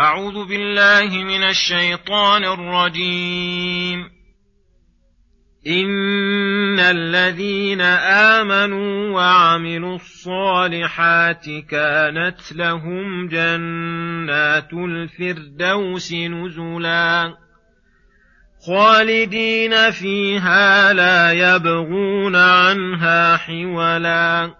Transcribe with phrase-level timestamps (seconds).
[0.00, 4.10] أعوذ بالله من الشيطان الرجيم.
[5.66, 7.80] إن الذين
[8.40, 17.34] آمنوا وعملوا الصالحات كانت لهم جنات الفردوس نزلا.
[18.66, 24.59] خالدين فيها لا يبغون عنها حولا.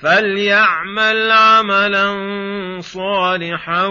[0.00, 2.06] فليعمل عملا
[2.80, 3.86] صالحا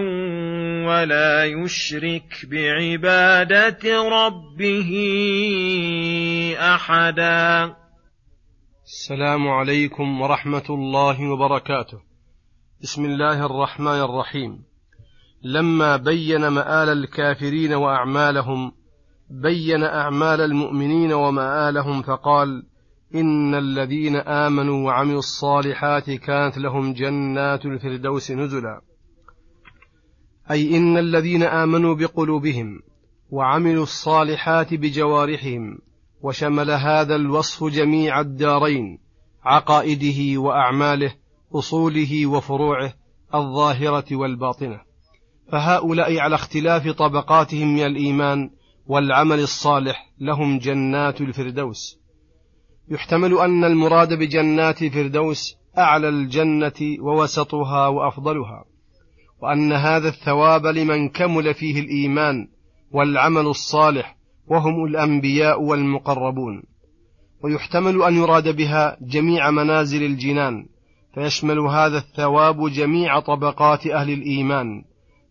[0.87, 4.91] ولا يشرك بعباده ربه
[6.59, 7.75] احدا
[8.85, 11.99] السلام عليكم ورحمة الله وبركاته.
[12.81, 14.63] بسم الله الرحمن الرحيم.
[15.43, 18.71] لما بين مآل الكافرين وأعمالهم
[19.29, 22.63] بين أعمال المؤمنين ومآلهم فقال
[23.16, 28.81] إن الذين آمنوا وعملوا الصالحات كانت لهم جنات الفردوس نزلا.
[30.52, 32.80] أي إن الذين آمنوا بقلوبهم
[33.30, 35.78] وعملوا الصالحات بجوارحهم
[36.22, 39.00] وشمل هذا الوصف جميع الدارين
[39.44, 41.16] عقائده وأعماله
[41.56, 42.94] أصوله وفروعه
[43.35, 44.81] الظاهرة والباطنة.
[45.52, 48.50] فهؤلاء على اختلاف طبقاتهم من الإيمان
[48.88, 52.03] والعمل الصالح لهم جنات الفردوس.
[52.89, 58.66] يحتمل أن المراد بجنات الفردوس أعلى الجنة ووسطها وأفضلها
[59.41, 62.47] وأن هذا الثواب لمن كمل فيه الإيمان
[62.91, 64.16] والعمل الصالح
[64.47, 66.63] وهم الأنبياء والمقربون.
[67.43, 70.66] ويحتمل أن يراد بها جميع منازل الجنان
[71.13, 74.83] فيشمل هذا الثواب جميع طبقات أهل الإيمان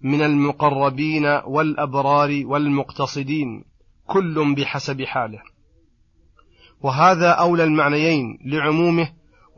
[0.03, 3.65] من المقربين والأبرار والمقتصدين
[4.07, 5.52] كل بحسب حاله.
[6.83, 9.09] وهذا أولى المعنيين لعمومه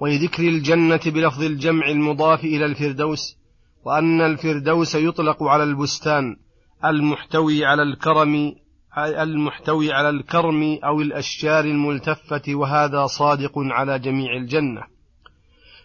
[0.00, 3.36] ولذكر الجنة بلفظ الجمع المضاف إلى الفردوس
[3.84, 6.36] وأن الفردوس يطلق على البستان
[6.84, 8.54] المحتوي على الكرم
[8.98, 14.82] المحتوي على الكرم أو الأشجار الملتفة وهذا صادق على جميع الجنة.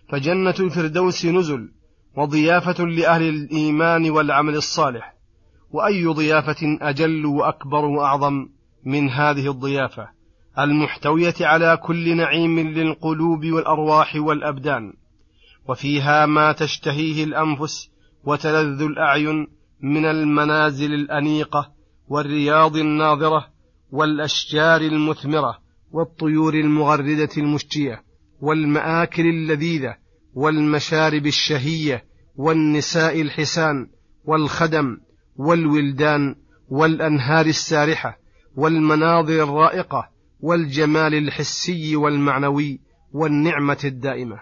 [0.09, 1.71] فجنة الفردوس نزل
[2.17, 5.13] وضيافة لأهل الإيمان والعمل الصالح
[5.71, 8.47] وأي ضيافة أجل وأكبر وأعظم
[8.85, 10.18] من هذه الضيافة.
[10.59, 14.93] المحتوية على كل نعيم للقلوب والأرواح والأبدان
[15.67, 17.89] وفيها ما تشتهيه الأنفس
[18.23, 19.47] وتلذ الأعين
[19.81, 21.71] من المنازل الأنيقة
[22.07, 23.47] والرياض الناظرة
[23.91, 25.57] والأشجار المثمرة
[25.91, 28.03] والطيور المغردة المشجية
[28.41, 29.95] والمآكل اللذيذة
[30.33, 32.03] والمشارب الشهية
[32.35, 33.87] والنساء الحسان
[34.25, 34.97] والخدم
[35.35, 36.35] والولدان
[36.69, 38.19] والأنهار السارحة
[38.55, 42.79] والمناظر الرائقة والجمال الحسي والمعنوي
[43.13, 44.39] والنعمة الدائمة.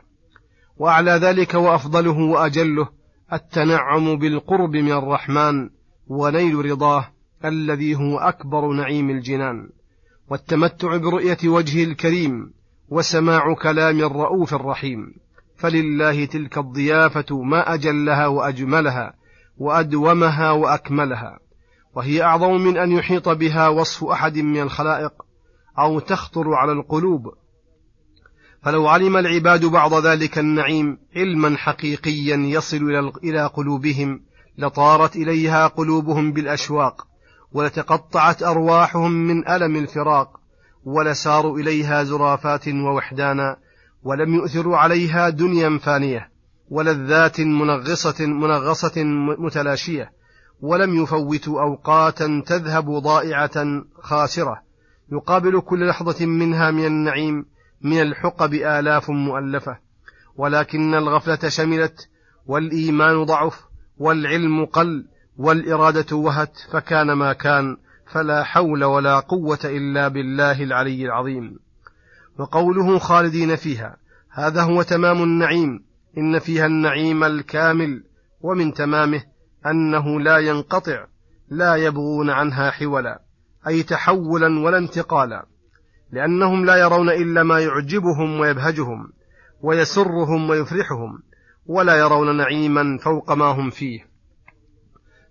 [0.77, 2.89] وأعلى ذلك وأفضله وأجله
[3.33, 5.69] التنعم بالقرب من الرحمن
[6.07, 7.07] ونيل رضاه
[7.45, 9.69] الذي هو أكبر نعيم الجنان.
[10.29, 12.53] والتمتع برؤية وجهه الكريم
[12.89, 15.13] وسماع كلام الرؤوف الرحيم.
[15.57, 19.13] فلله تلك الضيافة ما أجلها وأجملها
[19.57, 21.39] وأدومها وأكملها.
[21.95, 25.26] وهي أعظم من أن يحيط بها وصف أحد من الخلائق.
[25.79, 27.33] أو تخطر على القلوب.
[28.63, 34.19] فلو علم العباد بعض ذلك النعيم علما حقيقيا يصل إلى قلوبهم
[34.57, 37.07] لطارت إليها قلوبهم بالأشواق
[37.51, 40.29] ولتقطعت أرواحهم من ألم الفراق
[40.85, 43.57] ولساروا إليها زرافات ووحدانا
[44.03, 46.29] ولم يؤثروا عليها دنيا فانية
[46.69, 49.03] ولذات منغصة منغصة
[49.39, 50.11] متلاشية
[50.61, 54.66] ولم يفوتوا أوقاتا تذهب ضائعة خاسرة.
[55.11, 57.45] يقابل كل لحظة منها من النعيم
[57.81, 59.77] من الحقب آلاف مؤلفة.
[60.35, 62.09] ولكن الغفلة شملت
[62.45, 63.63] والإيمان ضعف
[63.97, 65.05] والعلم قل
[65.37, 67.77] والإرادة وهت فكان ما كان
[68.11, 71.59] فلا حول ولا قوة إلا بالله العلي العظيم.
[72.39, 73.97] وقوله خالدين فيها
[74.31, 75.83] هذا هو تمام النعيم.
[76.17, 78.03] إن فيها النعيم الكامل
[78.41, 79.23] ومن تمامه
[79.65, 81.05] أنه لا ينقطع
[81.49, 83.26] لا يبغون عنها حولا.
[83.67, 85.45] أي تحولا ولا انتقالا
[86.11, 89.13] لأنهم لا يرون إلا ما يعجبهم ويبهجهم
[89.61, 91.19] ويسرهم ويفرحهم
[91.65, 94.07] ولا يرون نعيما فوق ما هم فيه.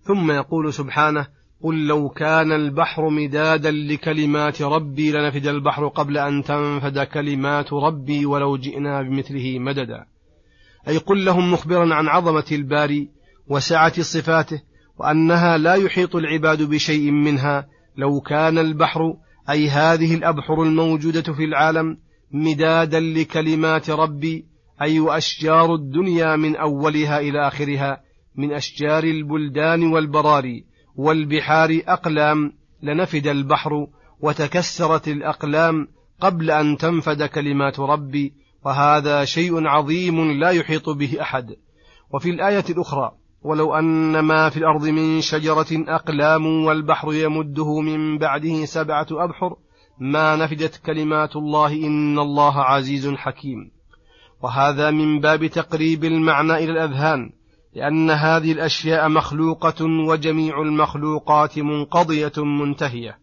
[0.03, 1.27] ثم يقول سبحانه
[1.63, 8.57] قل لو كان البحر مدادا لكلمات ربي لنفد البحر قبل أن تنفد كلمات ربي ولو
[8.57, 10.07] جئنا بمثله مددا.
[10.89, 13.11] أي قل لهم مخبرا عن عظمة الباري
[13.49, 14.63] وسعة صفاته
[14.99, 19.17] وأنها لا يحيط العباد بشيء منها لو كان البحر
[19.51, 21.99] أي هذه الأبحر الموجودة في العالم
[22.33, 24.47] مدادا لكلمات ربي
[24.83, 28.01] أي وأشجار الدنيا من أولها إلى آخرها
[28.37, 30.65] من أشجار البلدان والبراري
[30.97, 32.53] والبحار أقلام
[32.83, 33.87] لنفد البحر
[34.21, 35.89] وتكسرت الأقلام
[36.21, 38.33] قبل أن تنفد كلمات ربي
[38.65, 41.57] وهذا شيء عظيم لا يحيط به أحد.
[42.15, 43.13] وفي الآية الأخرى
[43.43, 49.57] ولو أن ما في الأرض من شجرة أقلام والبحر يمده من بعده سبعة أبحر
[49.99, 53.71] ما نفدت كلمات الله إن الله عزيز حكيم.
[54.43, 57.31] وهذا من باب تقريب المعنى إلى الأذهان
[57.75, 63.19] لأن هذه الأشياء مخلوقة وجميع المخلوقات منقضية منتهية.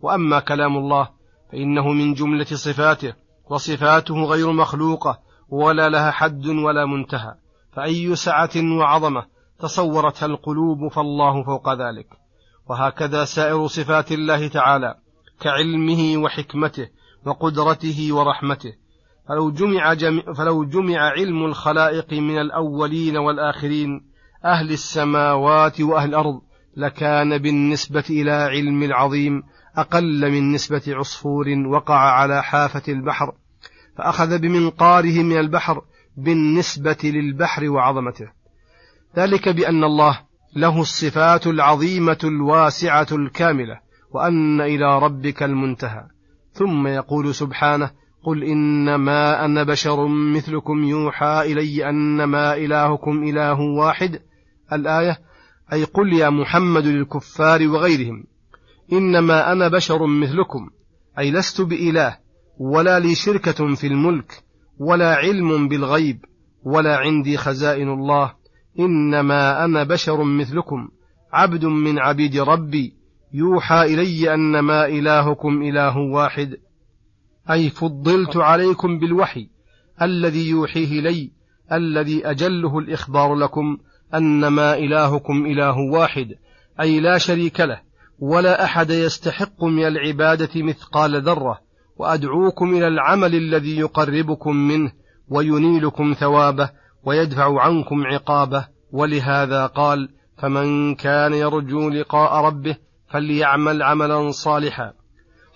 [0.00, 1.08] وأما كلام الله
[1.52, 3.14] فإنه من جملة صفاته
[3.50, 5.18] وصفاته غير مخلوقة
[5.48, 7.34] ولا لها حد ولا منتهى.
[7.72, 9.31] فأي سعة وعظمة
[9.62, 12.06] تصورتها القلوب فالله فوق ذلك.
[12.70, 14.94] وهكذا سائر صفات الله تعالى
[15.40, 16.88] كعلمه وحكمته
[17.26, 18.72] وقدرته ورحمته.
[19.28, 23.88] فلو جمع, جمع فلو جمع علم الخلائق من الأولين والآخرين
[24.44, 26.40] أهل السماوات وأهل الأرض
[26.76, 29.42] لكان بالنسبة إلى علم العظيم
[29.76, 33.32] أقل من نسبة عصفور وقع على حافة البحر.
[33.98, 35.82] فأخذ بمنقاره من البحر
[36.16, 38.41] بالنسبة للبحر وعظمته.
[39.16, 40.20] ذلك بأن الله
[40.56, 43.80] له الصفات العظيمة الواسعة الكاملة
[44.10, 46.06] وأن إلى ربك المنتهى.
[46.52, 47.90] ثم يقول سبحانه
[48.24, 54.20] قل إنما أنا بشر مثلكم يوحى إلي أنما إلهكم إله واحد.
[54.72, 55.18] الآية
[55.72, 58.24] أي قل يا محمد للكفار وغيرهم
[58.92, 60.70] إنما أنا بشر مثلكم
[61.18, 62.18] أي لست بإله
[62.58, 64.42] ولا لي شركة في الملك
[64.78, 66.24] ولا علم بالغيب
[66.64, 68.41] ولا عندي خزائن الله.
[68.78, 70.88] إنما أنا بشر مثلكم
[71.32, 72.94] عبد من عبيد ربي
[73.32, 76.56] يوحى إلي أنما إلهكم إله واحد
[77.50, 79.48] أي فضلت عليكم بالوحي
[80.02, 81.30] الذي يوحيه لي
[81.72, 83.78] الذي أجله الإخبار لكم
[84.14, 86.28] أنما إلهكم إله واحد
[86.80, 87.80] أي لا شريك له
[88.18, 91.60] ولا أحد يستحق من العبادة مثقال ذرة
[91.96, 94.92] وأدعوكم إلى العمل الذي يقربكم منه
[95.28, 96.70] وينيلكم ثوابه
[97.04, 100.08] ويدفع عنكم عقابه ولهذا قال
[100.38, 102.76] فمن كان يرجو لقاء ربه
[103.08, 104.92] فليعمل عملا صالحا.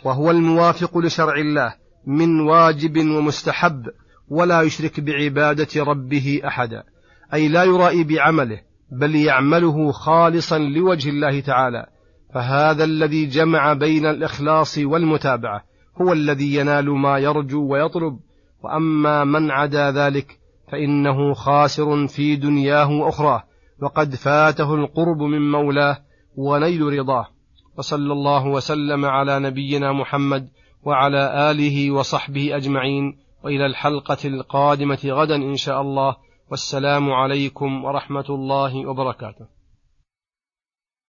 [0.04, 1.74] وهو الموافق لشرع الله
[2.06, 3.86] من واجب ومستحب
[4.28, 6.82] ولا يشرك بعبادة ربه أحدا
[7.34, 8.60] أي لا يرائي بعمله
[8.92, 11.86] بل يعمله خالصا لوجه الله تعالى.
[12.34, 15.64] فهذا الذي جمع بين الإخلاص والمتابعة
[16.02, 18.18] هو الذي ينال ما يرجو ويطلب.
[18.62, 20.38] وأما من عدا ذلك
[20.72, 23.42] فإنه خاسر في دنياه وأخراه
[23.82, 25.98] وقد فاته القرب من مولاه
[26.36, 27.26] ونيل رضاه.
[27.78, 30.48] وصلى الله وسلم على نبينا محمد
[30.82, 36.16] وعلى آله وصحبه أجمعين وإلى الحلقة القادمة غدا إن شاء الله.
[36.50, 39.55] والسلام عليكم ورحمة الله وبركاته.